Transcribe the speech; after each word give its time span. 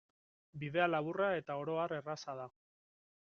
Bidea 0.63 0.87
laburra 0.93 1.27
eta 1.41 1.59
oro 1.65 1.77
har 1.83 1.95
erraza 1.99 2.37
da. 2.43 2.51